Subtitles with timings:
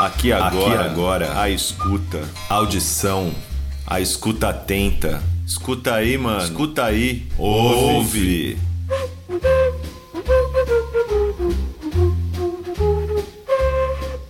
[0.00, 3.34] Aqui agora, Aqui agora, a escuta, audição,
[3.86, 5.22] a escuta atenta.
[5.46, 6.42] Escuta aí, mano.
[6.42, 7.28] Escuta aí.
[7.36, 8.56] Ouve.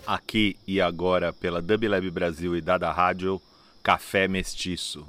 [0.04, 3.40] Aqui e agora pela Dublab Brasil e Dada Rádio,
[3.80, 5.06] Café Mestiço.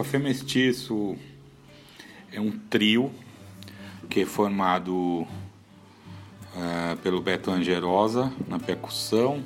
[0.00, 1.14] Café Mestiço
[2.32, 3.12] é um trio
[4.08, 5.26] que é formado uh,
[7.02, 9.44] pelo Beto Angerosa na percussão,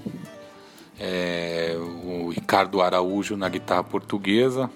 [0.97, 4.71] é, o Ricardo Araújo na guitarra portuguesa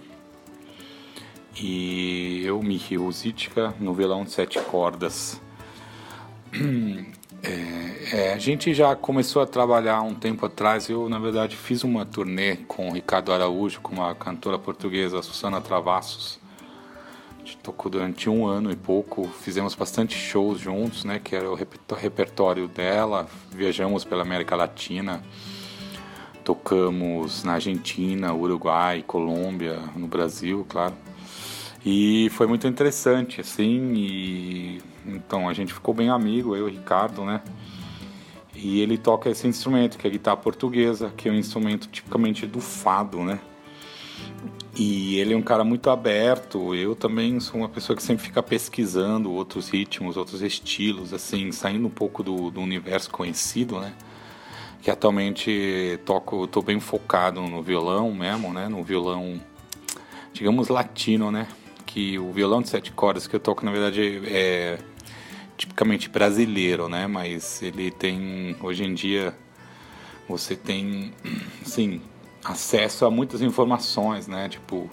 [1.54, 5.40] e eu, Miki Rositka, no violão de sete cordas.
[7.42, 10.88] É, é, a gente já começou a trabalhar um tempo atrás.
[10.88, 15.60] Eu, na verdade, fiz uma turnê com o Ricardo Araújo, com uma cantora portuguesa, Susana
[15.60, 16.40] Travassos.
[17.36, 19.28] A gente tocou durante um ano e pouco.
[19.28, 21.20] Fizemos bastante shows juntos, né?
[21.22, 23.28] Que era o repertório dela.
[23.50, 25.22] Viajamos pela América Latina.
[26.44, 30.94] Tocamos na Argentina, Uruguai, Colômbia, no Brasil, claro.
[31.84, 36.74] E foi muito interessante, assim, e então a gente ficou bem amigo, eu e o
[36.74, 37.40] Ricardo, né?
[38.54, 42.46] E ele toca esse instrumento, que é a guitarra portuguesa, que é um instrumento tipicamente
[42.46, 43.38] do fado, né?
[44.76, 46.74] E ele é um cara muito aberto.
[46.74, 51.86] Eu também sou uma pessoa que sempre fica pesquisando outros ritmos, outros estilos, assim, saindo
[51.86, 53.92] um pouco do, do universo conhecido, né?
[54.82, 58.68] Que atualmente toco, tô bem focado no violão mesmo, né?
[58.68, 59.40] No violão,
[60.32, 61.48] digamos, latino, né?
[61.86, 64.78] Que o violão de sete cordas que eu toco, na verdade, é
[65.58, 67.06] tipicamente brasileiro, né?
[67.06, 69.34] Mas ele tem hoje em dia
[70.28, 71.12] você tem
[71.64, 72.00] sim
[72.44, 74.48] acesso a muitas informações, né?
[74.48, 74.88] Tipo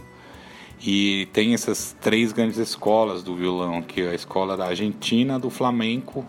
[0.82, 5.50] e tem essas três grandes escolas do violão, que é a escola da Argentina, do
[5.50, 6.26] flamenco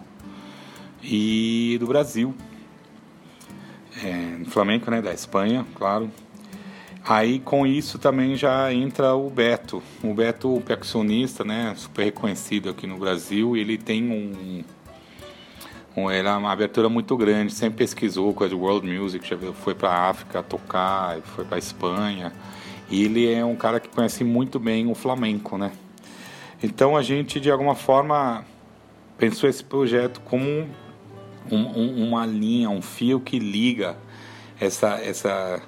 [1.03, 2.35] e do Brasil.
[4.05, 5.03] É, flamenco, né?
[5.03, 6.11] Da Espanha, claro.
[7.09, 9.81] Aí com isso também já entra o Beto.
[10.03, 14.65] O Beto, o percussionista, né, super reconhecido aqui no Brasil, ele tem um,
[15.97, 19.89] um era uma abertura muito grande, sempre pesquisou coisa de world music, já foi para
[19.89, 22.33] a África tocar, foi para a Espanha.
[22.91, 25.73] E ele é um cara que conhece muito bem o flamenco, né?
[26.63, 28.45] Então a gente de alguma forma
[29.17, 30.69] pensou esse projeto como
[31.51, 33.97] um, um, uma linha, um fio que liga
[34.61, 35.63] essa essa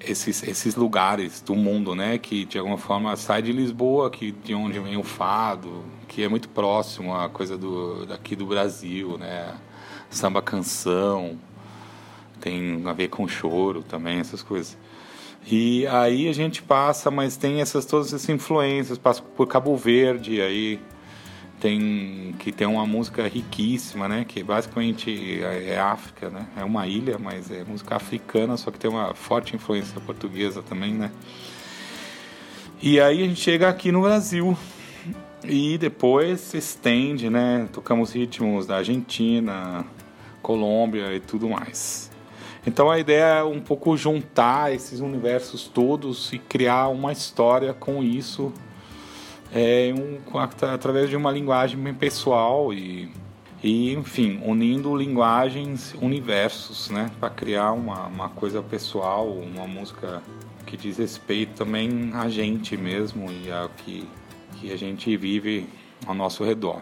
[0.00, 2.18] esses, esses lugares do mundo, né?
[2.18, 6.28] Que de alguma forma sai de Lisboa, que de onde vem o fado, que é
[6.28, 9.54] muito próximo à coisa do daqui do Brasil, né?
[10.10, 11.38] Samba canção,
[12.40, 14.76] tem a ver com choro também, essas coisas.
[15.48, 20.40] E aí a gente passa, mas tem essas todas essas influências, passa por Cabo Verde,
[20.40, 20.80] aí
[21.60, 24.24] tem que tem uma música riquíssima, né?
[24.26, 26.46] Que basicamente é, é África, né?
[26.56, 30.92] É uma ilha, mas é música africana, só que tem uma forte influência portuguesa também,
[30.94, 31.10] né?
[32.82, 34.56] E aí a gente chega aqui no Brasil
[35.44, 37.68] e depois se estende, né?
[37.72, 39.84] Tocamos ritmos da Argentina,
[40.42, 42.10] Colômbia e tudo mais.
[42.66, 48.02] Então a ideia é um pouco juntar esses universos todos e criar uma história com
[48.02, 48.52] isso
[49.52, 53.10] é um, através de uma linguagem bem pessoal e,
[53.62, 60.22] e enfim, unindo linguagens, universos, né, para criar uma, uma coisa pessoal, uma música
[60.66, 64.08] que diz respeito também a gente mesmo e ao que,
[64.56, 65.68] que a gente vive
[66.06, 66.80] ao nosso redor.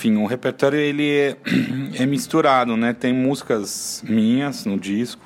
[0.00, 1.36] Enfim, o repertório ele é,
[2.02, 2.94] é, misturado, né?
[2.94, 5.20] Tem músicas minhas no disco,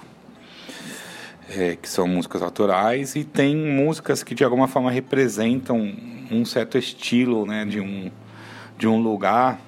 [1.48, 5.94] é, que são músicas autorais, e tem músicas que de alguma forma representam
[6.28, 7.64] um certo estilo, né?
[7.64, 8.10] De um,
[8.76, 9.60] de um lugar.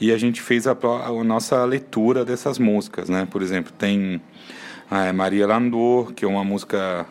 [0.00, 3.26] E a gente fez a, a nossa leitura dessas músicas, né?
[3.28, 4.20] Por exemplo, tem
[4.88, 7.04] a Maria Landor, que é uma música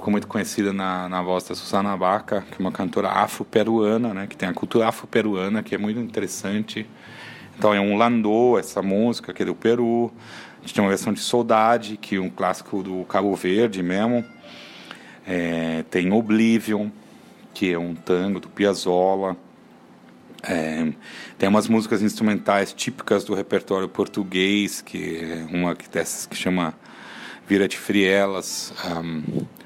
[0.00, 4.26] ficou muito conhecida na, na voz da Susana Baca, que é uma cantora afro-peruana, né,
[4.26, 6.86] que tem a cultura afro-peruana, que é muito interessante.
[7.58, 10.10] Então é um landô, essa música, que é do Peru.
[10.58, 14.24] A gente tem uma versão de Saudade, que é um clássico do Cabo Verde mesmo.
[15.26, 16.88] É, tem Oblivion,
[17.52, 19.36] que é um tango do Piazzolla.
[20.42, 20.90] É,
[21.36, 26.72] tem umas músicas instrumentais típicas do repertório português, que é uma dessas que chama
[27.46, 28.72] Vira de Frielas.
[28.96, 29.59] Um,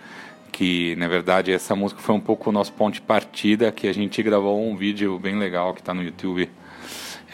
[0.54, 3.92] que na verdade essa música foi um pouco o nosso ponto de partida, que a
[3.92, 6.48] gente gravou um vídeo bem legal que está no YouTube,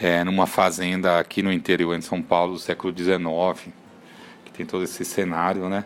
[0.01, 3.71] é, numa fazenda aqui no interior de São Paulo do século XIX,
[4.43, 5.85] que tem todo esse cenário, né?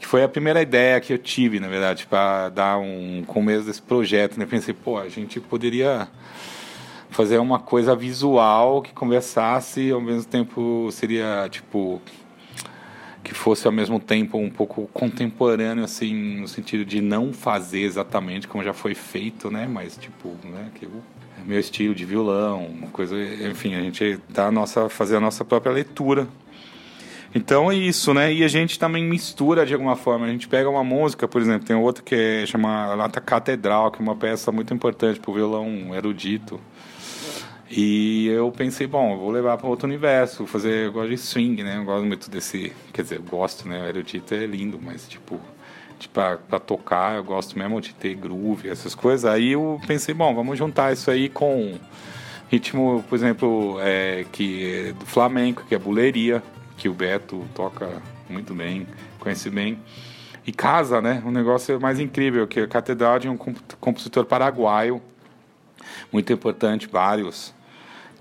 [0.00, 3.80] Que foi a primeira ideia que eu tive, na verdade, para dar um começo desse
[3.80, 4.36] projeto.
[4.36, 4.44] Né?
[4.44, 6.08] Pensei, pô, a gente poderia
[7.10, 12.02] fazer uma coisa visual que conversasse, ao mesmo tempo seria tipo
[13.32, 18.46] que fosse ao mesmo tempo um pouco contemporâneo, assim, no sentido de não fazer exatamente
[18.46, 19.66] como já foi feito, né?
[19.66, 20.70] Mas, tipo, né?
[20.74, 20.86] Que
[21.44, 23.16] meu estilo de violão, coisa,
[23.50, 26.28] enfim, a gente dá a nossa, fazer a nossa própria leitura.
[27.34, 28.32] Então é isso, né?
[28.32, 30.26] E a gente também mistura de alguma forma.
[30.26, 33.98] A gente pega uma música, por exemplo, tem outra que é, chama Lata Catedral, que
[33.98, 36.60] é uma peça muito importante para o violão erudito
[37.74, 41.62] e eu pensei, bom, eu vou levar para outro universo, fazer, eu gosto de swing,
[41.62, 41.78] né?
[41.78, 43.80] Eu gosto muito desse, quer dizer, eu gosto, né?
[43.80, 45.40] O erudito é lindo, mas tipo,
[45.98, 49.24] tipo para tocar, eu gosto mesmo de ter groove, essas coisas.
[49.24, 51.78] Aí eu pensei, bom, vamos juntar isso aí com
[52.50, 56.42] ritmo, por exemplo, é, que é do flamenco, que é buleria,
[56.76, 57.88] que o Beto toca
[58.28, 58.86] muito bem,
[59.18, 59.78] conhece bem.
[60.46, 61.22] E casa, né?
[61.24, 63.38] Um negócio mais incrível, que a Catedral de um
[63.80, 65.00] compositor paraguaio,
[66.12, 67.54] muito importante, vários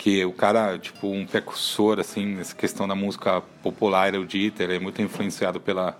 [0.02, 4.80] que o cara, tipo, um precursor, assim, nessa questão da música popular erudita, ele é
[4.80, 5.96] muito influenciado pela,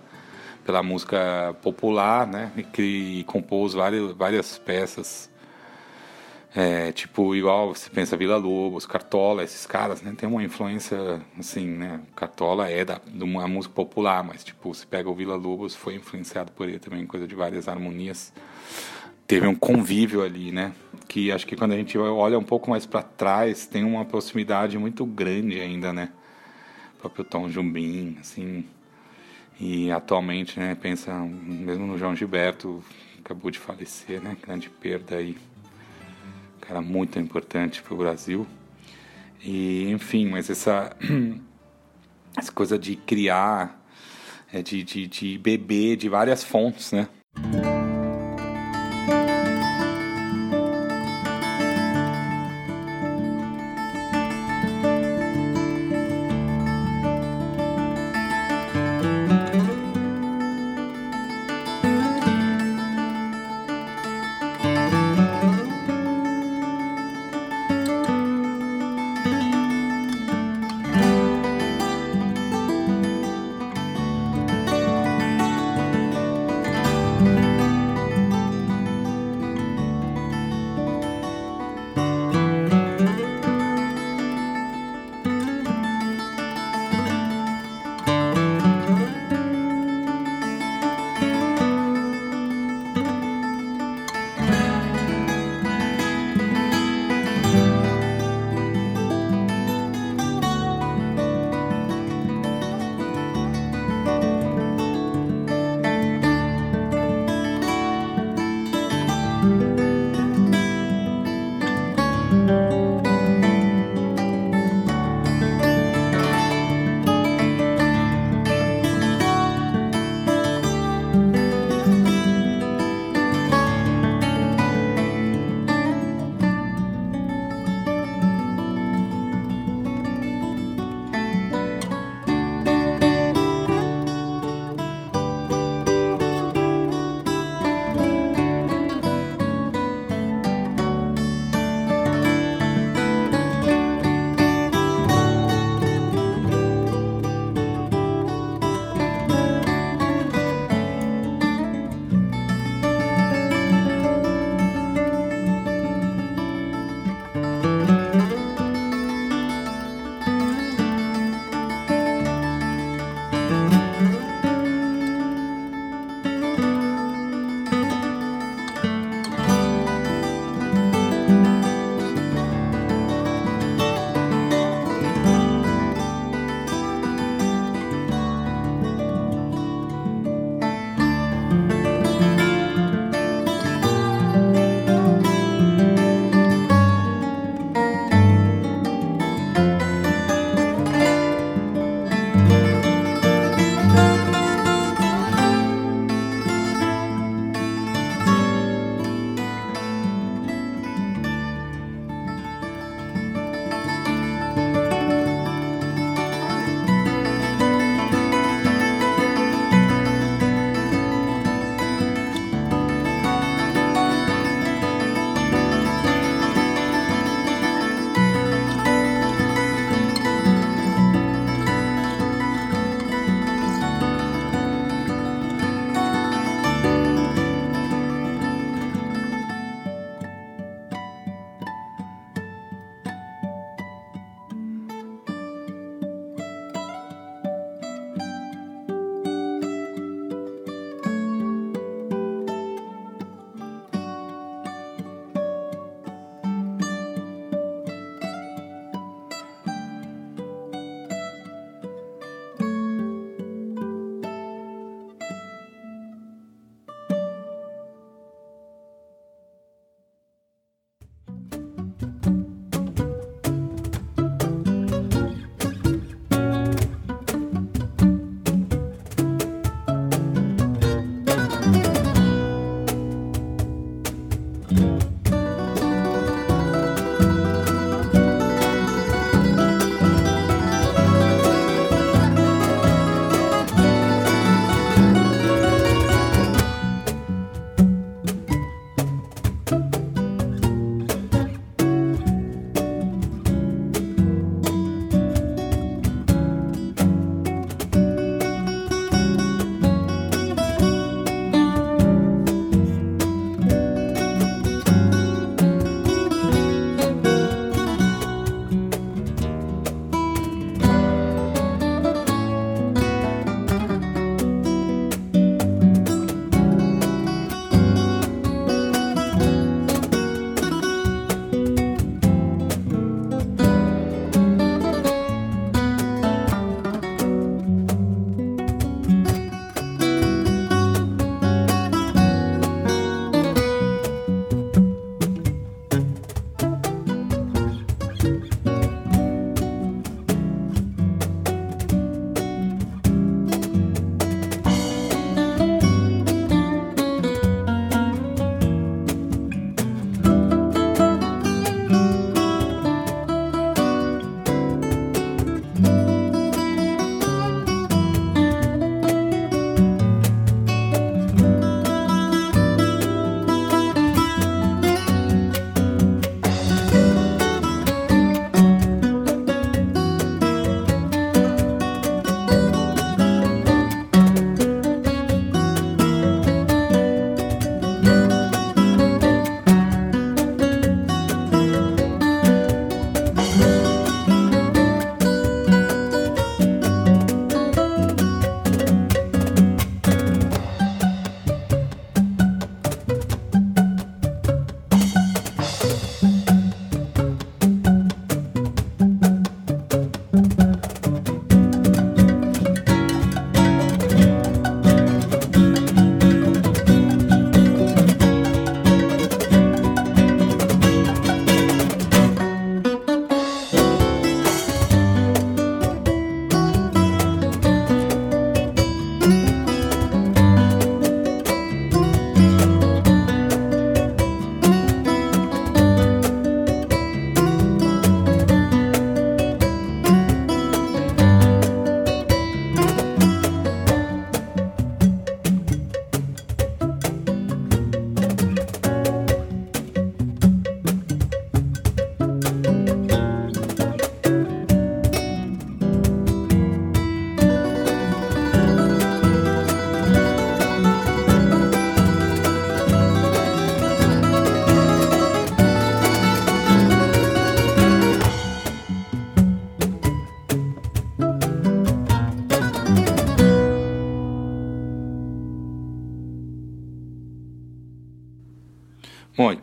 [0.66, 5.30] pela música popular, né, e que compôs várias, várias peças,
[6.52, 11.68] é, tipo, igual você pensa Vila Lobos, Cartola, esses caras, né, tem uma influência, assim,
[11.68, 15.76] né, Cartola é da, de uma música popular, mas, tipo, você pega o Vila Lobos,
[15.76, 18.32] foi influenciado por ele também, coisa de várias harmonias,
[19.32, 20.74] teve um convívio ali, né,
[21.08, 24.76] que acho que quando a gente olha um pouco mais para trás, tem uma proximidade
[24.76, 26.10] muito grande ainda, né?
[26.96, 28.66] O próprio Tom Jubim, assim.
[29.58, 32.84] E atualmente, né, pensa mesmo no João Gilberto,
[33.20, 34.36] acabou de falecer, né?
[34.46, 35.34] Grande perda aí.
[36.60, 38.46] cara muito importante para o Brasil.
[39.42, 40.94] E, enfim, mas essa,
[42.36, 43.82] essa coisa de criar,
[44.52, 47.08] é de, de, de beber de várias fontes, né?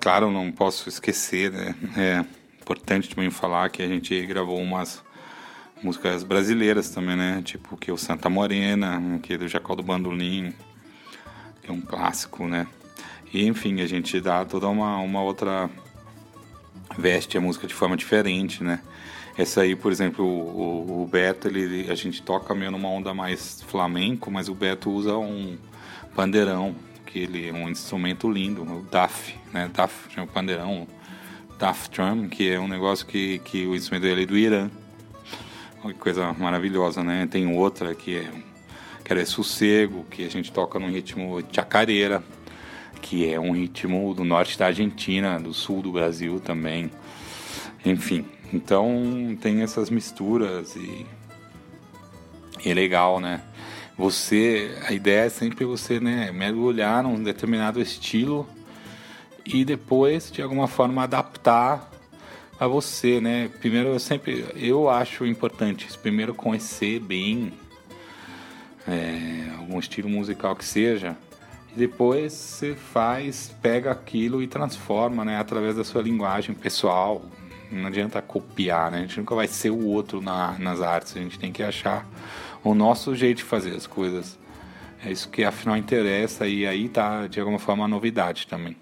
[0.09, 1.75] Claro, não posso esquecer, né?
[1.95, 2.25] É
[2.59, 5.03] importante também falar que a gente gravou umas
[5.83, 7.43] músicas brasileiras também, né?
[7.45, 10.51] Tipo que o Santa Morena, que é do Jacó do Bandolim,
[11.61, 12.65] que é um clássico, né?
[13.31, 15.69] E enfim, a gente dá toda uma, uma outra
[16.97, 18.81] veste a música de forma diferente, né?
[19.37, 23.61] Essa aí, por exemplo, o, o, Beto, ele, a gente toca meio numa onda mais
[23.61, 25.55] flamenco, mas o Beto usa um
[26.15, 26.75] pandeirão,
[27.09, 29.69] que ele é um instrumento lindo, o DAF, né?
[29.73, 30.87] DAF, chama pandeirão,
[31.57, 34.69] DAF Drum, que é um negócio que, que o instrumento dele é do Irã.
[35.99, 37.27] Coisa maravilhosa, né?
[37.29, 38.31] Tem outra que é,
[39.03, 42.23] que é sossego, que a gente toca no ritmo chacareira,
[43.01, 46.91] que é um ritmo do norte da Argentina, do sul do Brasil também.
[47.83, 51.07] Enfim, então tem essas misturas e,
[52.63, 53.41] e é legal, né?
[53.99, 58.47] Você, a ideia é sempre você, né, mergulhar num determinado estilo
[59.45, 61.91] e depois de alguma forma adaptar
[62.57, 63.49] a você, né?
[63.59, 67.51] Primeiro eu sempre, eu acho importante primeiro conhecer bem
[68.87, 71.17] é, algum estilo musical que seja
[71.75, 77.21] e depois você faz, pega aquilo e transforma, né, através da sua linguagem pessoal.
[77.69, 78.99] Não adianta copiar, né?
[78.99, 81.17] A gente nunca vai ser o outro na, nas artes.
[81.17, 82.07] A gente tem que achar
[82.63, 84.37] o nosso jeito de fazer as coisas.
[85.03, 88.75] É isso que afinal interessa e aí tá de alguma forma a novidade também.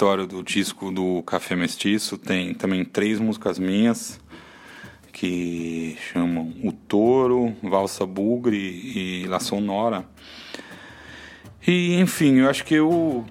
[0.00, 4.18] Repertório do disco do Café Mestiço tem também três músicas minhas
[5.12, 10.06] que chamam O Touro, Valsa Bugre e La Sonora.
[11.66, 13.26] E enfim, eu acho que eu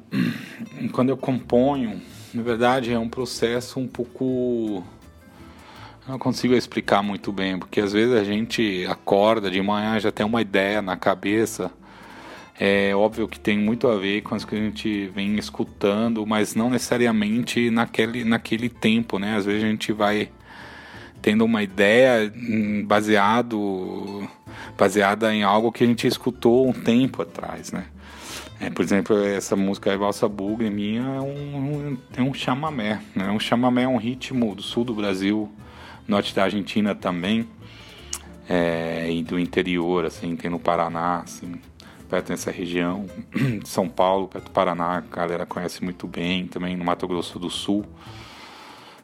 [0.93, 1.99] quando eu componho,
[2.31, 4.83] na verdade é um processo um pouco
[6.07, 10.23] não consigo explicar muito bem, porque às vezes a gente acorda de manhã já tem
[10.23, 11.71] uma ideia na cabeça.
[12.61, 16.55] É óbvio que tem muito a ver com as que a gente vem escutando, mas
[16.55, 19.37] não necessariamente naquele, naquele tempo, né?
[19.37, 20.29] Às vezes a gente vai
[21.21, 24.27] tendo uma ideia hum, baseado
[24.77, 27.85] baseada em algo que a gente escutou um tempo atrás, né?
[28.59, 32.99] É, por exemplo, essa música Valsa Bugre minha é um, é um chamamé.
[33.15, 33.29] Né?
[33.29, 35.49] Um chamamé é um ritmo do sul do Brasil,
[36.05, 37.47] norte da Argentina também,
[38.49, 41.53] é, e do interior, assim, tem no Paraná, assim,
[42.09, 43.05] perto dessa região,
[43.63, 47.49] São Paulo, perto do Paraná, a galera conhece muito bem, também no Mato Grosso do
[47.49, 47.85] Sul,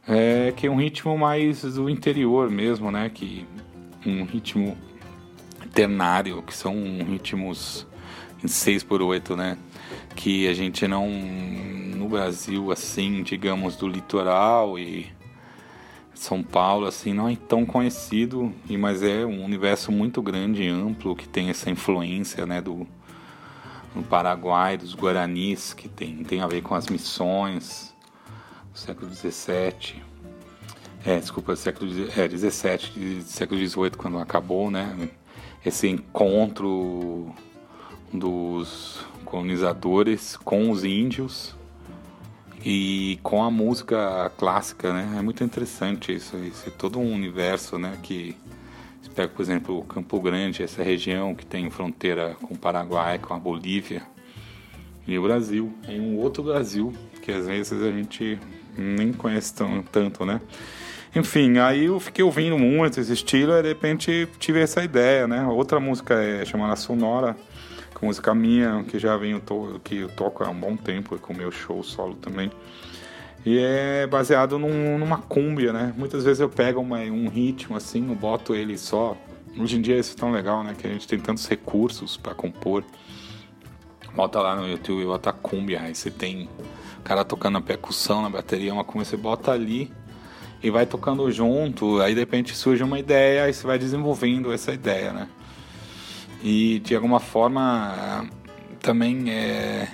[0.07, 3.45] é, que é um ritmo mais do interior mesmo, né, que
[4.05, 4.75] um ritmo
[5.73, 6.73] ternário, que são
[7.07, 7.85] ritmos
[8.43, 9.57] em 6 por 8, né,
[10.15, 15.14] que a gente não, no Brasil, assim, digamos, do litoral e
[16.15, 21.15] são Paulo assim não é tão conhecido, mas é um universo muito grande e amplo
[21.15, 22.87] que tem essa influência, né, do
[23.95, 27.95] no Paraguai, dos Guaranis, que tem, tem a ver com as missões
[28.73, 30.03] do século XVII.
[31.05, 35.09] É, desculpa, século é, 17, século XVIII, quando acabou, né?
[35.65, 37.33] Esse encontro
[38.11, 41.55] dos colonizadores com os índios
[42.65, 45.17] e com a música clássica, né?
[45.19, 47.95] É muito interessante isso, esse todo um universo, né?
[48.01, 48.35] Que
[48.99, 53.35] você pega, por exemplo, Campo Grande, essa região que tem fronteira com o Paraguai, com
[53.35, 54.01] a Bolívia
[55.07, 58.39] e o Brasil, em um outro Brasil que às vezes a gente
[58.75, 60.41] nem conhece tão, tanto, né?
[61.15, 65.45] Enfim, aí eu fiquei ouvindo muito esse estilo e de repente tive essa ideia, né?
[65.45, 67.37] Outra música é chamada Sonora
[68.05, 71.37] música minha, que já venho to que eu toco há um bom tempo, com o
[71.37, 72.51] meu show solo também.
[73.45, 75.93] E é baseado num, numa cúmbia, né?
[75.95, 79.15] Muitas vezes eu pego uma, um ritmo assim, eu boto ele só.
[79.57, 80.75] Hoje em dia isso é tão legal, né?
[80.77, 82.83] Que a gente tem tantos recursos para compor.
[84.15, 86.49] Bota lá no YouTube e bota cúmbia, aí você tem
[86.99, 89.91] o cara tocando a percussão na bateria, uma cúmbia, você bota ali
[90.63, 94.73] e vai tocando junto, aí de repente surge uma ideia, aí você vai desenvolvendo essa
[94.73, 95.27] ideia, né?
[96.43, 98.29] E de alguma forma
[98.81, 99.87] também é,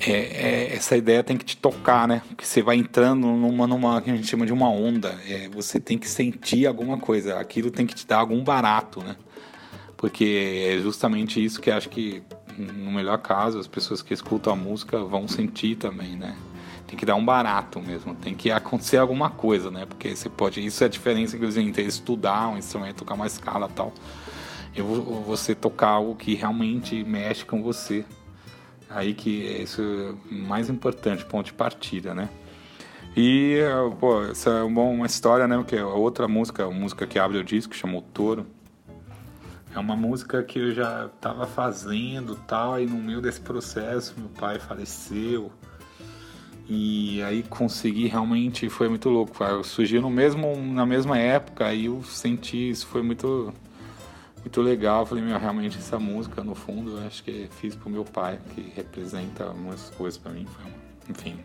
[0.00, 2.22] é, é, essa ideia tem que te tocar, né?
[2.28, 5.18] Porque você vai entrando numa, numa que a gente chama de uma onda.
[5.26, 7.38] É, você tem que sentir alguma coisa.
[7.38, 9.16] Aquilo tem que te dar algum barato, né?
[9.96, 12.22] Porque é justamente isso que acho que,
[12.56, 16.36] no melhor caso, as pessoas que escutam a música vão sentir também, né?
[16.86, 19.84] Tem que dar um barato mesmo, tem que acontecer alguma coisa, né?
[19.84, 20.64] Porque você pode.
[20.64, 23.92] Isso é a diferença, inclusive, entre estudar um instrumento, tocar uma escala tal
[24.74, 24.84] eu
[25.26, 28.04] você tocar algo que realmente mexe com você.
[28.90, 32.28] Aí que isso é mais importante, ponto de partida, né?
[33.16, 33.58] E,
[33.98, 35.62] pô, essa é uma história, né?
[35.66, 38.46] Que é outra música, a música que abre o disco, chamou Toro.
[39.74, 44.28] É uma música que eu já estava fazendo tal, e no meio desse processo meu
[44.30, 45.52] pai faleceu.
[46.68, 49.34] E aí consegui realmente, foi muito louco.
[49.64, 53.52] Surgiu no mesmo, na mesma época, aí eu senti, isso foi muito
[54.40, 55.04] muito legal.
[55.06, 58.72] Falei, meu, realmente essa música, no fundo, eu acho que fiz pro meu pai, que
[58.74, 60.46] representa muitas coisas para mim.
[60.46, 60.72] Foi,
[61.10, 61.38] enfim,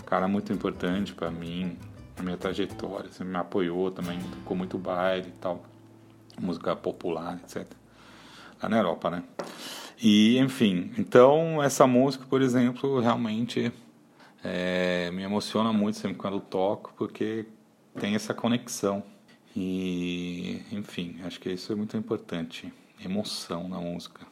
[0.00, 1.76] um cara muito importante para mim,
[2.16, 3.10] na minha trajetória.
[3.10, 5.64] Você me apoiou também, tocou muito baile e tal,
[6.40, 7.66] música popular, etc.
[8.62, 9.24] Lá na Europa, né?
[10.00, 13.72] E, enfim, então essa música, por exemplo, realmente
[14.44, 17.46] é, me emociona muito sempre quando toco, porque
[17.98, 19.02] tem essa conexão.
[19.56, 22.72] E, enfim, acho que isso é muito importante.
[23.04, 24.26] Emoção na música.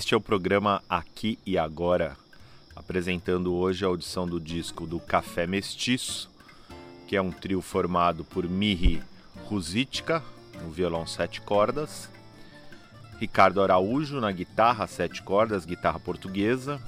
[0.00, 2.16] Este é o programa Aqui e Agora,
[2.74, 6.30] apresentando hoje a audição do disco do Café Mestiço,
[7.06, 9.02] que é um trio formado por Mihi
[9.44, 10.22] Ruzitka,
[10.62, 12.08] no violão sete cordas,
[13.18, 16.80] Ricardo Araújo na guitarra sete cordas, guitarra portuguesa,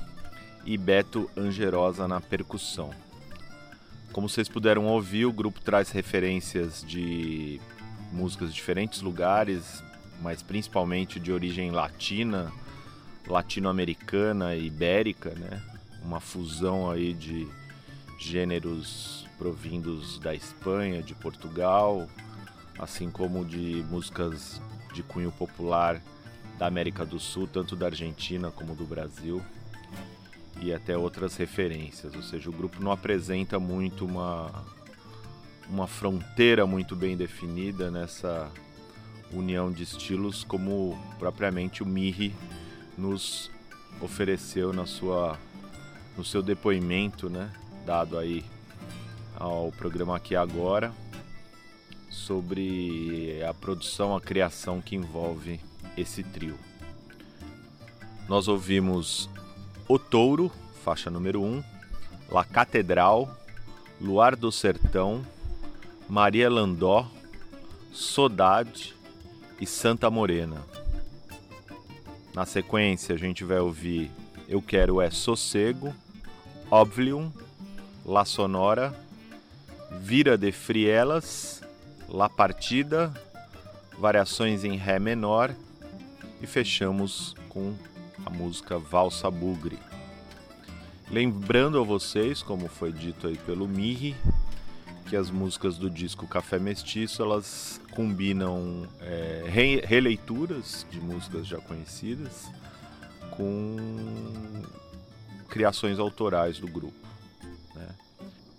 [0.65, 2.93] e Beto Angerosa na percussão.
[4.11, 7.61] Como vocês puderam ouvir, o grupo traz referências de
[8.11, 9.85] músicas de diferentes lugares,
[10.23, 12.51] mas principalmente de origem latina,
[13.27, 15.63] latino-americana e ibérica, né?
[16.03, 17.49] Uma fusão aí de
[18.19, 22.09] gêneros provindos da Espanha, de Portugal,
[22.79, 24.61] assim como de músicas
[24.93, 26.01] de cunho popular
[26.59, 29.43] da América do Sul, tanto da Argentina como do Brasil
[30.61, 32.15] e até outras referências.
[32.15, 34.65] Ou seja, o grupo não apresenta muito uma,
[35.69, 38.51] uma fronteira muito bem definida nessa
[39.33, 42.35] união de estilos, como propriamente o Mirri
[42.97, 43.51] nos
[44.01, 45.39] ofereceu na sua,
[46.17, 47.53] no seu depoimento, né,
[47.87, 48.45] dado aí
[49.37, 50.93] ao programa aqui agora
[52.11, 55.59] sobre a produção, a criação que envolve
[55.97, 56.59] esse trio.
[58.29, 59.29] Nós ouvimos
[59.89, 60.53] o Touro,
[60.85, 61.63] faixa número 1,
[62.31, 63.35] La Catedral,
[64.01, 65.25] Luar do Sertão,
[66.09, 67.11] Maria Landó,
[67.93, 68.95] Sodade
[69.61, 70.63] e Santa Morena.
[72.35, 74.11] Na sequência, a gente vai ouvir
[74.49, 75.95] Eu Quero É Sossego,
[76.71, 77.29] Oblivion,
[78.07, 78.95] La Sonora,
[80.01, 81.63] Vira de Frielas,
[82.09, 83.13] La Partida,
[83.99, 85.55] Variações em Ré menor
[86.41, 87.75] e fechamos com
[88.25, 89.79] a música Valsa Bugre.
[91.11, 94.17] Lembrando a vocês, como foi dito aí pelo Mirri,
[95.13, 101.59] que as músicas do disco Café Mestiço elas combinam é, re releituras de músicas já
[101.59, 102.51] conhecidas
[103.33, 103.77] com
[105.51, 107.07] criações autorais do grupo.
[107.75, 107.89] Né?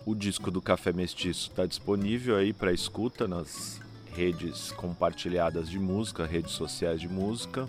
[0.06, 3.80] O disco do Café Mestiço está disponível aí para escuta nas
[4.12, 7.68] redes compartilhadas de música, redes sociais de música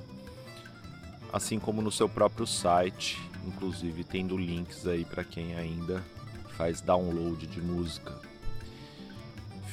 [1.34, 6.04] assim como no seu próprio site, inclusive tendo links aí para quem ainda
[6.56, 8.25] faz download de música.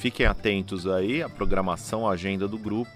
[0.03, 2.91] Fiquem atentos aí à programação, à agenda do grupo.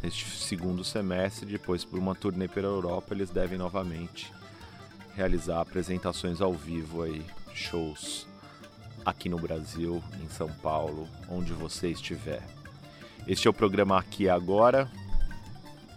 [0.00, 4.32] Neste segundo semestre, depois por uma turnê pela Europa, eles devem novamente
[5.16, 8.28] realizar apresentações ao vivo aí, shows
[9.04, 12.44] aqui no Brasil, em São Paulo, onde você estiver.
[13.26, 14.88] Este é o programa Aqui Agora,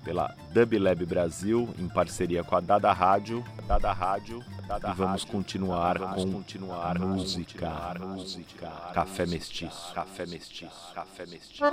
[0.10, 3.46] pela Dub Lab Brasil, em parceria com a Dada Rádio.
[3.68, 4.44] Dada Rádio.
[4.68, 11.26] Dada e vamos continuar vamos com continuar música, continuar música, café mestiço, café mestiço, café
[11.28, 11.64] mestiço.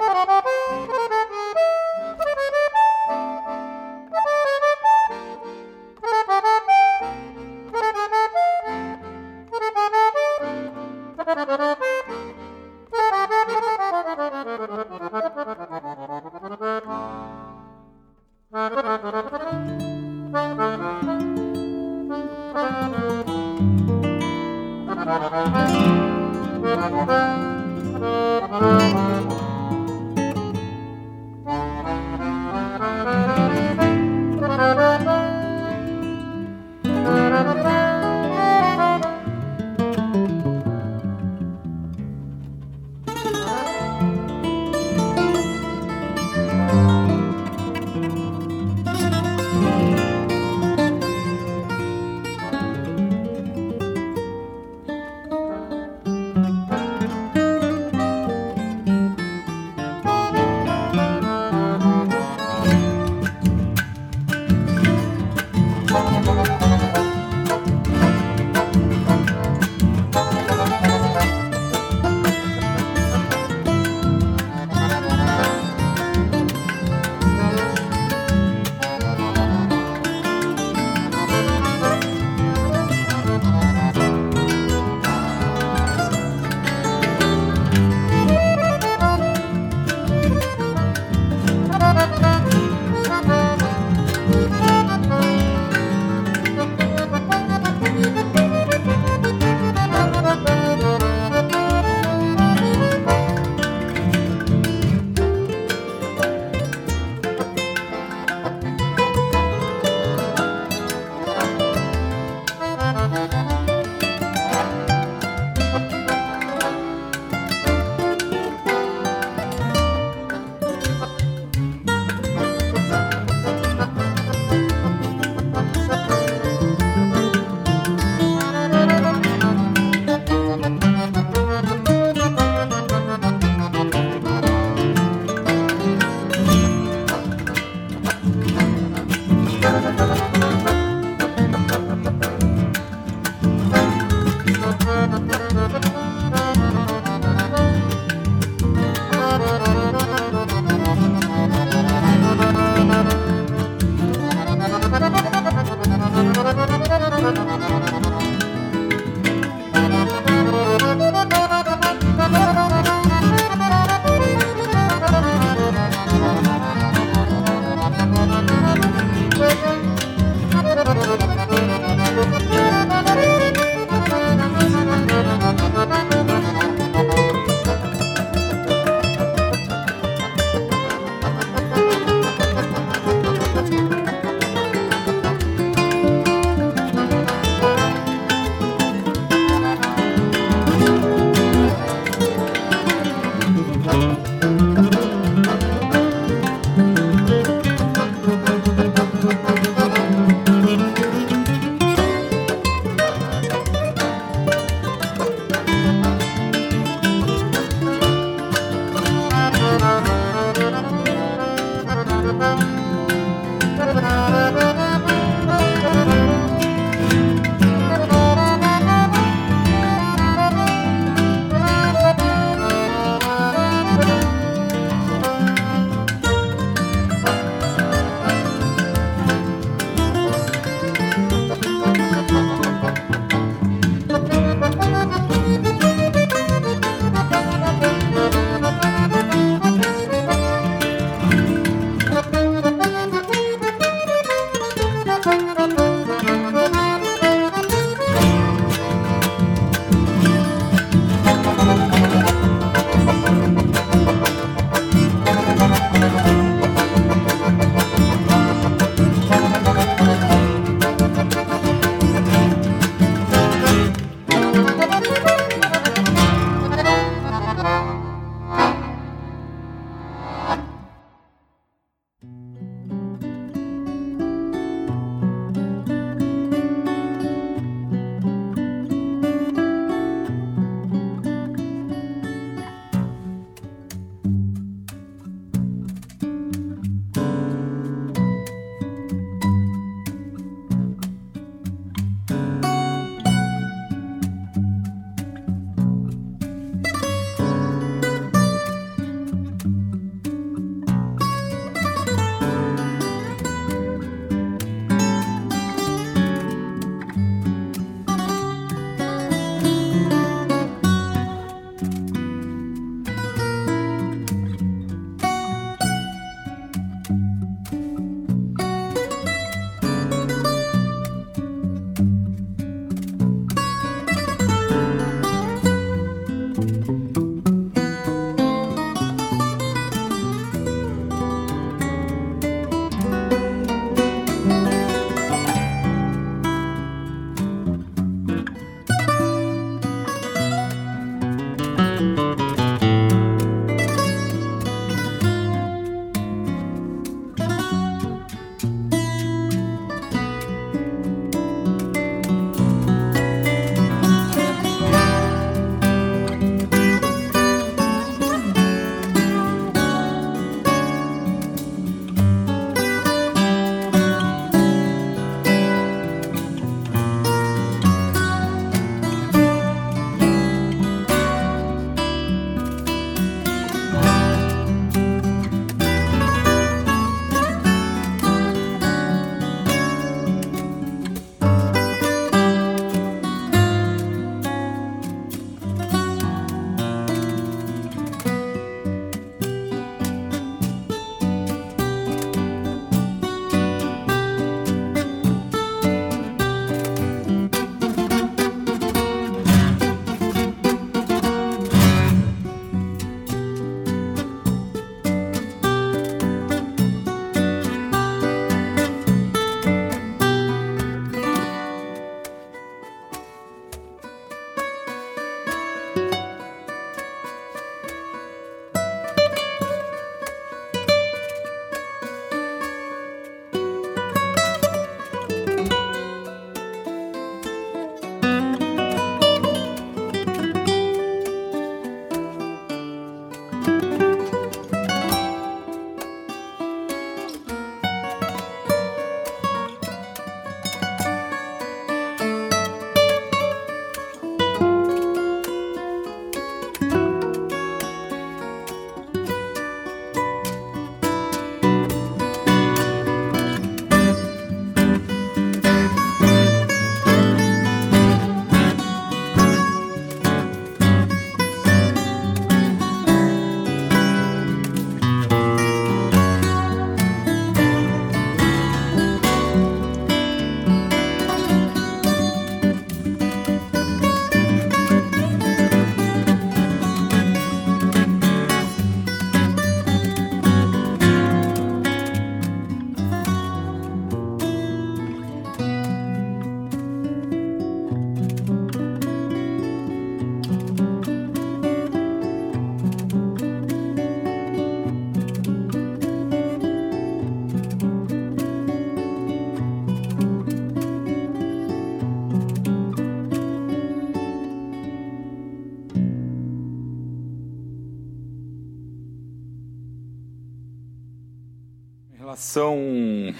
[512.55, 513.34] relação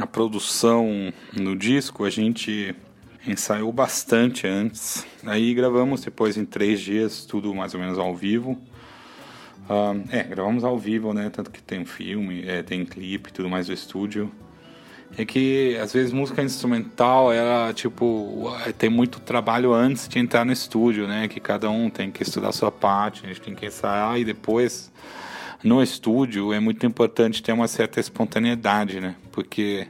[0.00, 2.74] à produção no disco, a gente
[3.26, 5.06] ensaiou bastante antes.
[5.24, 8.58] Aí gravamos depois em três dias, tudo mais ou menos ao vivo.
[9.68, 11.30] Uh, é, gravamos ao vivo, né?
[11.30, 14.32] Tanto que tem filme, é, tem clipe, tudo mais do estúdio.
[15.16, 20.52] É que às vezes música instrumental, ela tipo tem muito trabalho antes de entrar no
[20.52, 21.28] estúdio, né?
[21.28, 24.24] Que cada um tem que estudar a sua parte, a gente tem que ensaiar e
[24.24, 24.90] depois
[25.62, 29.16] no estúdio é muito importante ter uma certa espontaneidade, né?
[29.30, 29.86] Porque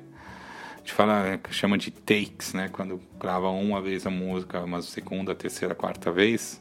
[0.75, 2.69] a gente fala, é, chama de takes, né?
[2.69, 6.61] Quando grava uma vez a música, uma segunda, terceira, quarta vez,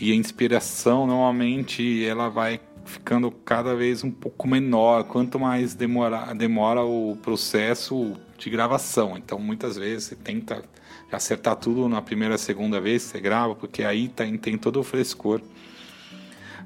[0.00, 6.32] e a inspiração normalmente ela vai ficando cada vez um pouco menor, quanto mais demora,
[6.32, 9.16] demora o processo de gravação.
[9.18, 10.62] Então, muitas vezes você tenta
[11.10, 14.84] acertar tudo na primeira, segunda vez que você grava, porque aí tem, tem todo o
[14.84, 15.40] frescor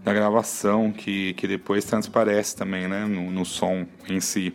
[0.03, 4.55] da gravação que, que depois transparece também, né, no, no som em si.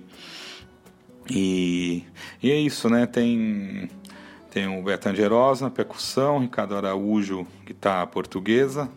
[1.30, 2.04] E,
[2.42, 3.06] e é isso, né?
[3.06, 3.90] Tem
[4.52, 8.90] tem o Beto Angerosa na percussão, Ricardo Araújo, guitarra portuguesa,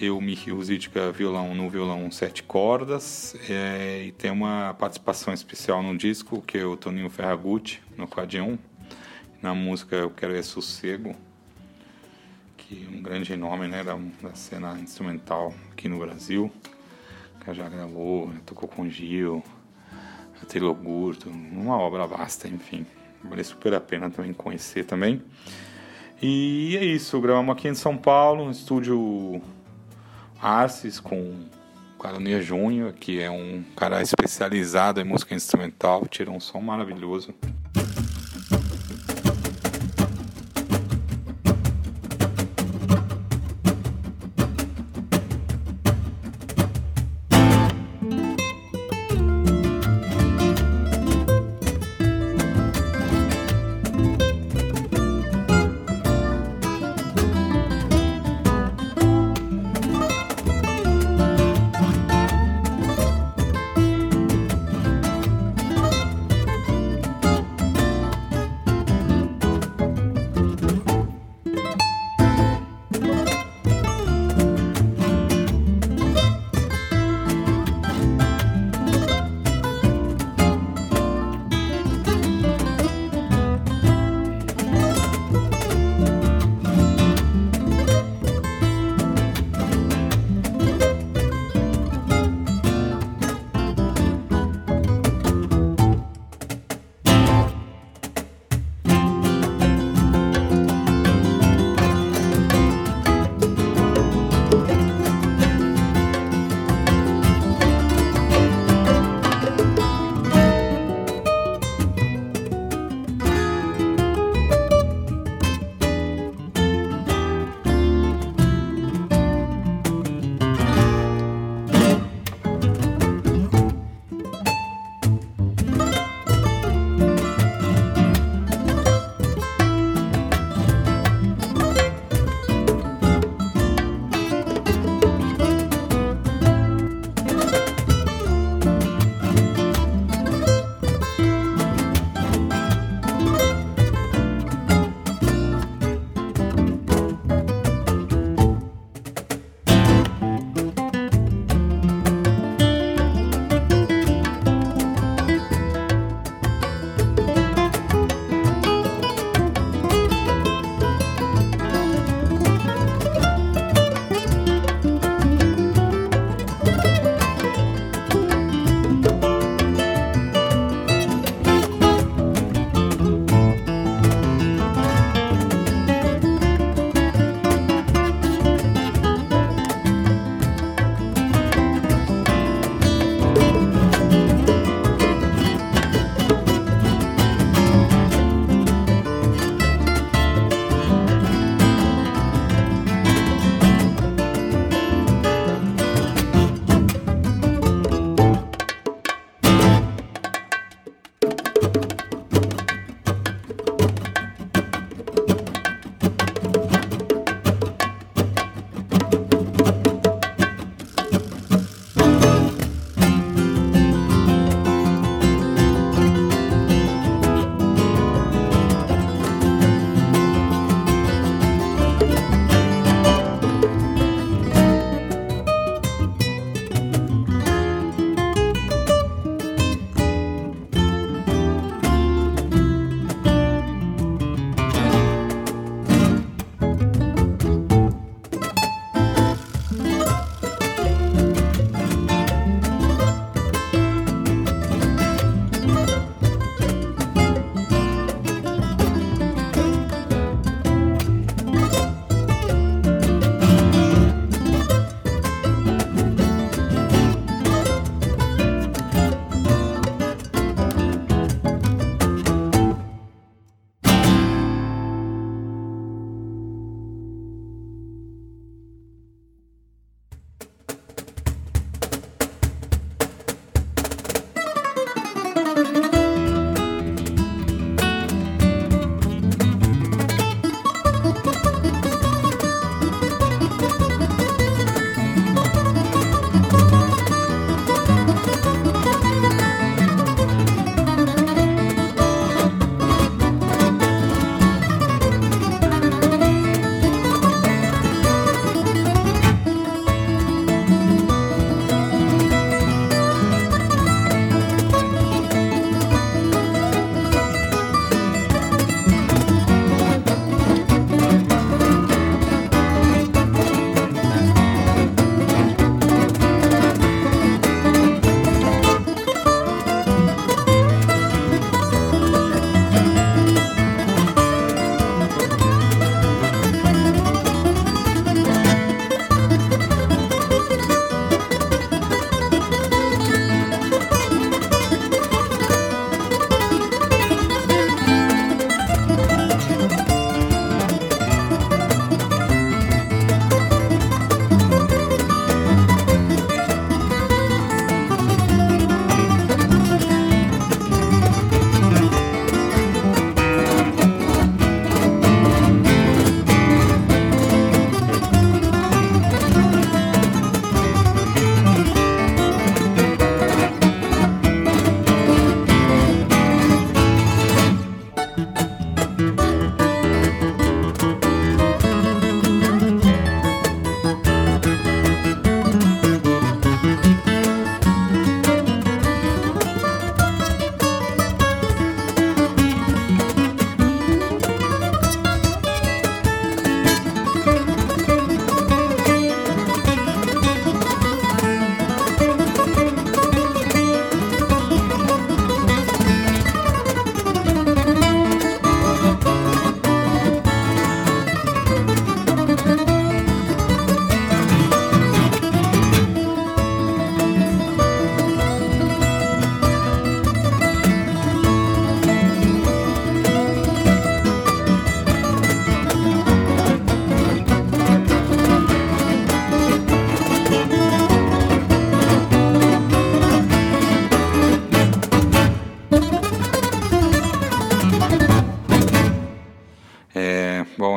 [0.00, 5.96] eu, Mickey Ruzitka, violão no violão sete cordas, é, e tem uma participação especial no
[5.96, 8.58] disco, que é o Toninho Ferragutti, no Quadion.
[9.40, 11.14] Na música Eu Quero É Sossego,
[12.68, 16.50] que um grande nome né, da, da cena instrumental aqui no Brasil,
[17.40, 19.42] que já gravou, tocou com Gil,
[20.48, 22.84] Taylor Gurto, uma obra vasta, enfim.
[23.22, 25.22] Vale super a pena também conhecer também.
[26.20, 29.40] E é isso, gravamos aqui em São Paulo, no estúdio
[30.40, 31.16] Arces com
[31.96, 37.34] o Caronia Júnior, que é um cara especializado em música instrumental, tira um som maravilhoso.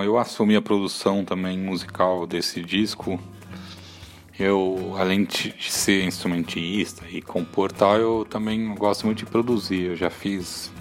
[0.04, 3.20] Eu assumi a produção também musical desse disco.
[4.38, 9.82] Eu, além de ser instrumentista e compor tal, eu também gosto muito de produzir.
[9.82, 10.72] Eu já fiz,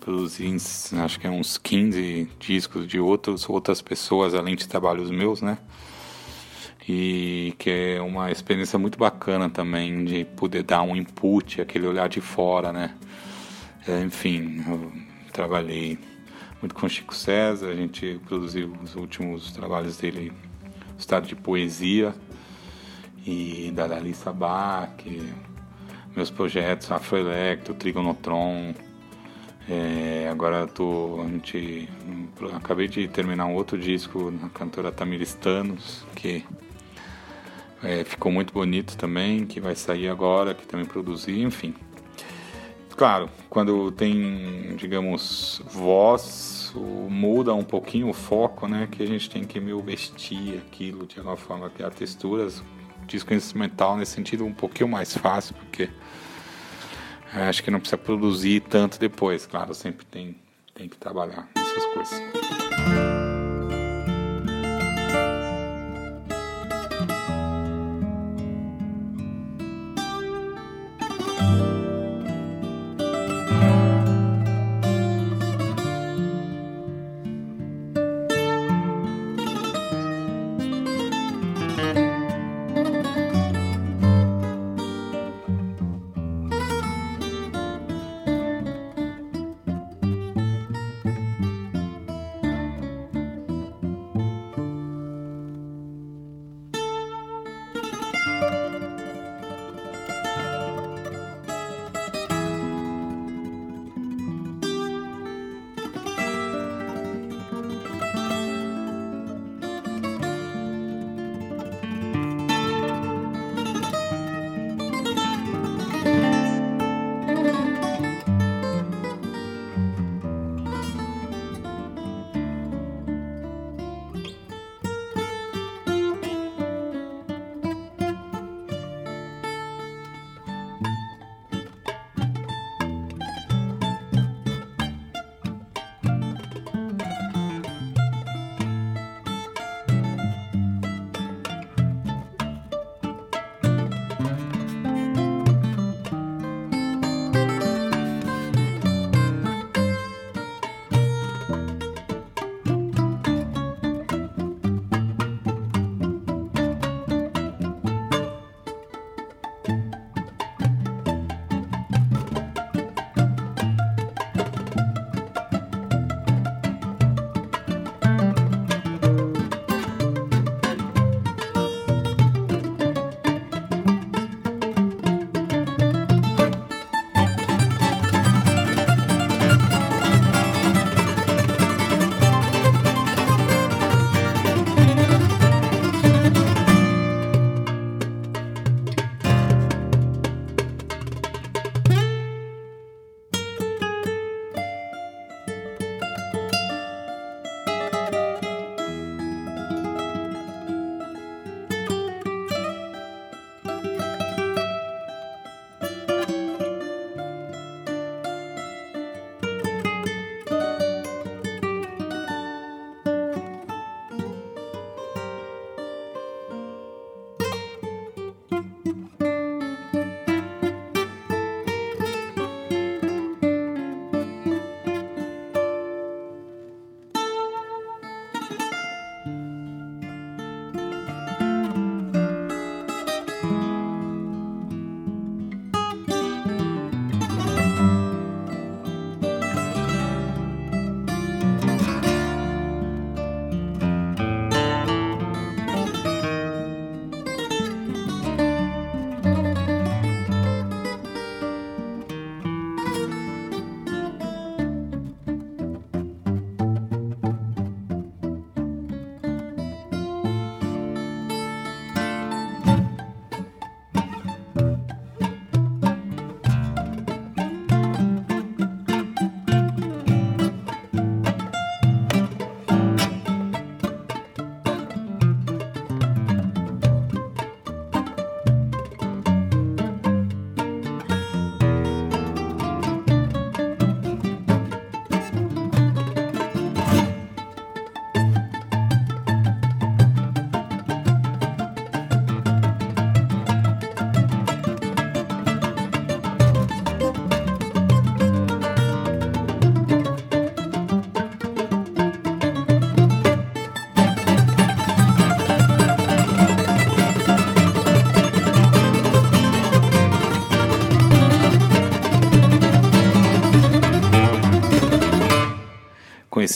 [0.00, 0.54] produzi
[1.02, 5.58] acho que é uns 15 discos de outros, outras pessoas, além de trabalhos meus, né?
[6.86, 12.08] E que é uma experiência muito bacana também de poder dar um input, aquele olhar
[12.08, 12.94] de fora, né?
[13.86, 14.92] É, enfim, eu
[15.32, 15.98] trabalhei
[16.60, 20.32] muito com Chico César, a gente produziu os últimos trabalhos dele,
[20.98, 22.14] Estado de Poesia,
[23.26, 25.04] e da Dalissa Bach,
[26.16, 28.74] meus projetos Afroelectro, Trigonotron.
[29.68, 31.88] É, agora tô, a gente,
[32.54, 36.42] acabei de terminar um outro disco na cantora Tamiristanos, que
[37.82, 41.74] é, ficou muito bonito também, que vai sair agora, que também produzi, enfim.
[42.98, 46.74] Claro, quando tem, digamos, voz,
[47.08, 48.88] muda um pouquinho o foco, né?
[48.90, 52.60] Que a gente tem que meio vestir aquilo de alguma forma, criar texturas.
[53.06, 55.88] Disco instrumental nesse sentido um pouquinho mais fácil, porque
[57.32, 59.46] é, acho que não precisa produzir tanto depois.
[59.46, 60.34] Claro, sempre tem,
[60.74, 62.67] tem que trabalhar nessas coisas.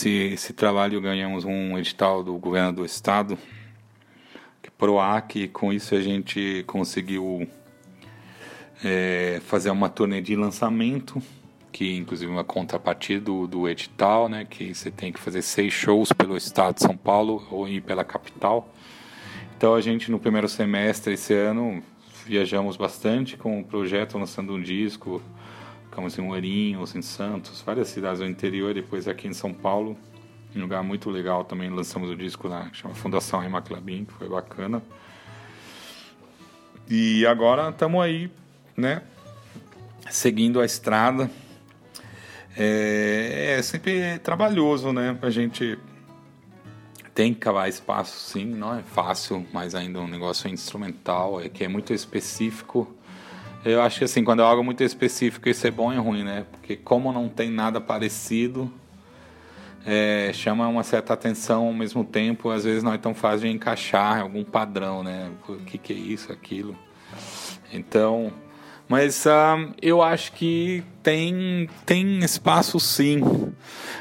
[0.03, 3.37] Esse, esse trabalho ganhamos um edital do governo do estado,
[4.61, 7.47] que é PROAC, e com isso a gente conseguiu
[8.83, 11.23] é, fazer uma turnê de lançamento,
[11.71, 16.11] que inclusive uma contrapartida do, do edital, né, que você tem que fazer seis shows
[16.11, 18.73] pelo estado de São Paulo ou ir pela capital.
[19.55, 21.81] Então a gente no primeiro semestre esse ano
[22.25, 25.21] viajamos bastante com o projeto lançando um disco,
[25.93, 29.95] ficamos em Ourinhos, em Santos, várias cidades do interior, depois aqui em São Paulo,
[30.55, 34.13] um lugar muito legal também, lançamos o disco lá, que chama Fundação Rema Clabin, que
[34.13, 34.81] foi bacana.
[36.89, 38.31] E agora estamos aí,
[38.75, 39.03] né,
[40.09, 41.29] seguindo a estrada.
[42.57, 45.77] É, é sempre trabalhoso, né, a gente
[47.13, 51.63] tem que cavar espaço, sim, não é fácil, mas ainda um negócio instrumental, é que
[51.63, 52.91] é muito específico.
[53.65, 56.45] Eu acho que assim, quando é algo muito específico, isso é bom e ruim, né?
[56.51, 58.71] Porque como não tem nada parecido,
[59.85, 63.55] é, chama uma certa atenção ao mesmo tempo, às vezes não é tão fácil de
[63.55, 65.31] encaixar algum padrão, né?
[65.47, 66.75] O que, que é isso, aquilo.
[67.71, 68.33] Então,
[68.87, 73.21] mas uh, eu acho que tem, tem espaço sim.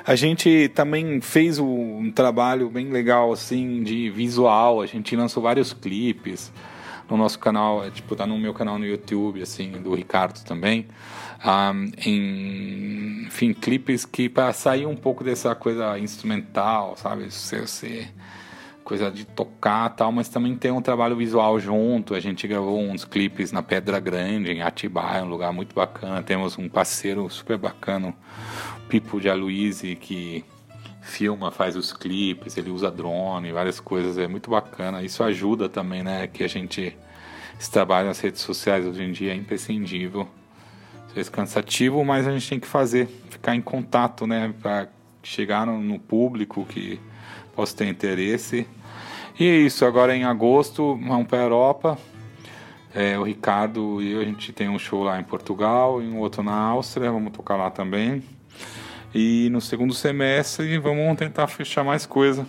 [0.05, 4.81] A gente também fez um trabalho bem legal assim de visual.
[4.81, 6.53] A gente lançou vários clipes
[7.13, 10.87] no nosso canal, é, tipo tá no meu canal no YouTube, assim, do Ricardo também.
[11.45, 17.31] Um, em, enfim, clipes que para sair um pouco dessa coisa instrumental, sabe?
[17.31, 18.09] Ser, ser
[18.83, 22.15] coisa de tocar tal, mas também tem um trabalho visual junto.
[22.15, 26.23] A gente gravou uns clipes na Pedra Grande, em Atibaia, um lugar muito bacana.
[26.23, 28.15] Temos um parceiro super bacana,
[28.89, 30.45] Pipo de Aloise, que
[31.03, 35.03] filma, faz os clipes, ele usa drone, várias coisas, é muito bacana.
[35.03, 36.27] Isso ajuda também, né?
[36.27, 36.97] Que a gente
[37.59, 40.27] esse trabalho nas redes sociais hoje em dia é imprescindível.
[41.07, 44.55] Às vezes cansativo, mas a gente tem que fazer, ficar em contato, né?
[44.63, 44.89] Para
[45.23, 46.99] chegar no, no público que
[47.55, 48.67] posso ter interesse.
[49.39, 51.99] E é isso, agora em agosto vamos para a Europa.
[52.95, 56.19] É, o Ricardo e eu, a gente tem um show lá em Portugal e um
[56.19, 58.23] outro na Áustria, vamos tocar lá também.
[59.15, 62.47] E no segundo semestre vamos tentar fechar mais coisa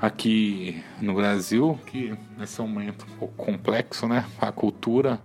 [0.00, 4.24] aqui no Brasil, que nesse momento um pouco complexo, né?
[4.40, 5.20] A cultura.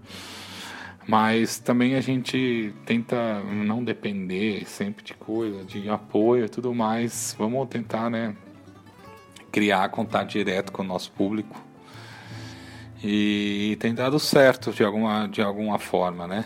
[1.07, 7.34] Mas também a gente tenta não depender sempre de coisa, de apoio e tudo mais.
[7.39, 8.36] Vamos tentar, né?
[9.57, 11.59] criar contato direto com o nosso público
[13.03, 16.45] e tem dado certo de alguma, de alguma forma, né?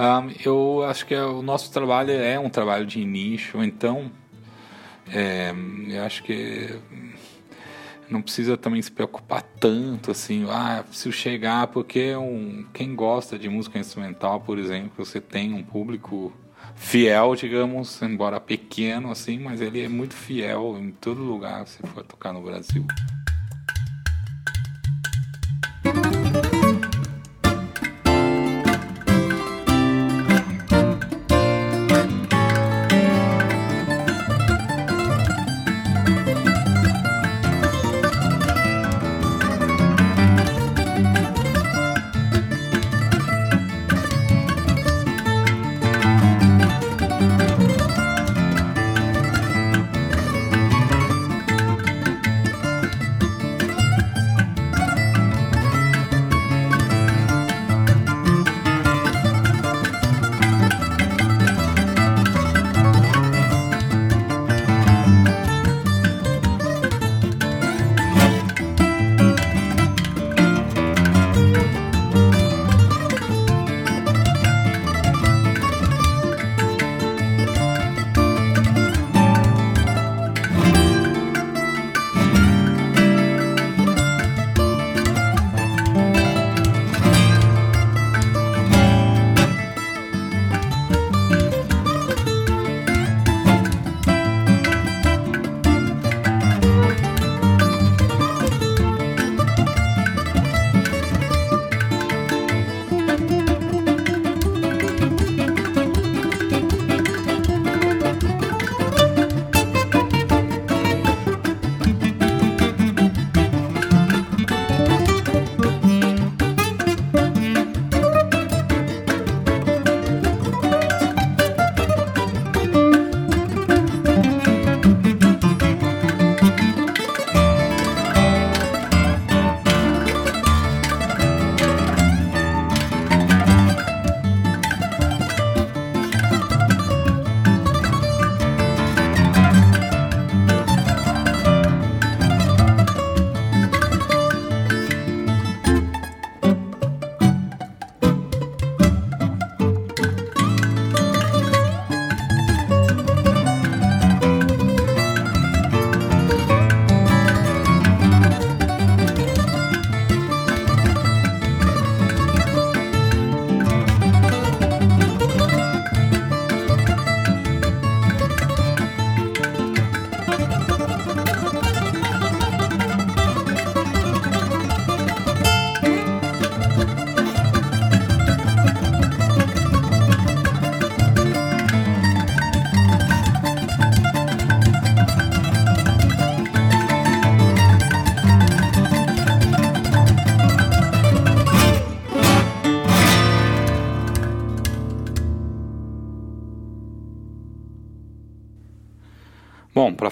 [0.00, 4.10] Um, eu acho que é, o nosso trabalho é um trabalho de nicho, então
[5.12, 5.52] é,
[5.88, 6.74] eu acho que
[8.08, 13.46] não precisa também se preocupar tanto assim, ah, preciso chegar porque um, quem gosta de
[13.50, 16.32] música instrumental, por exemplo, você tem um público
[16.74, 22.02] fiel, digamos, embora pequeno assim, mas ele é muito fiel em todo lugar se for
[22.04, 22.86] tocar no Brasil.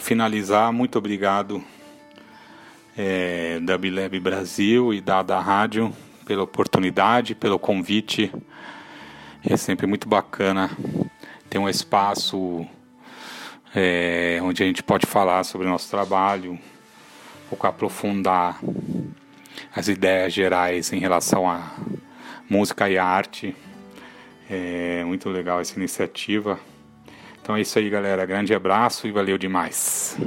[0.08, 1.62] Finalizar, muito obrigado
[2.96, 5.92] é, da Bileb Brasil e da, da rádio
[6.24, 8.32] pela oportunidade, pelo convite.
[9.46, 10.70] É sempre muito bacana
[11.50, 12.66] ter um espaço
[13.74, 18.58] é, onde a gente pode falar sobre o nosso trabalho, um pouco aprofundar
[19.76, 21.70] as ideias gerais em relação à
[22.48, 23.54] música e arte.
[24.48, 26.58] É muito legal essa iniciativa.
[27.48, 28.26] Então é isso aí, galera.
[28.26, 30.18] Grande abraço e valeu demais.